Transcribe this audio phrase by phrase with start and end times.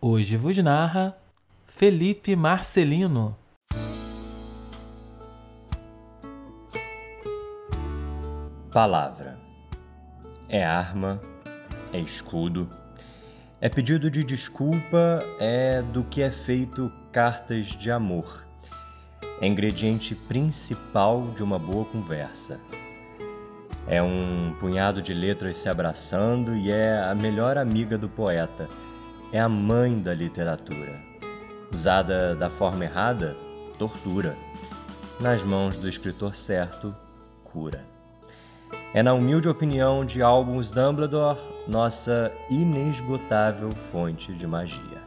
[0.00, 1.18] Hoje vos narra
[1.66, 3.36] Felipe Marcelino.
[8.70, 9.36] Palavra
[10.48, 11.20] é arma,
[11.92, 12.70] é escudo,
[13.60, 18.46] é pedido de desculpa, é do que é feito cartas de amor.
[19.40, 22.60] É ingrediente principal de uma boa conversa.
[23.84, 28.68] É um punhado de letras se abraçando e é a melhor amiga do poeta.
[29.30, 30.98] É a mãe da literatura.
[31.70, 33.36] Usada da forma errada,
[33.78, 34.34] tortura.
[35.20, 36.96] Nas mãos do escritor certo,
[37.44, 37.84] cura.
[38.94, 44.97] É na humilde opinião de Albus Dumbledore, nossa inesgotável fonte de magia.